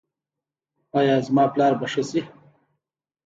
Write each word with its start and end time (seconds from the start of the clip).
ایا 0.97 1.15
زما 1.25 1.43
پلار 1.53 1.73
به 1.79 1.85
ښه 1.91 2.03
شي؟ 2.09 2.21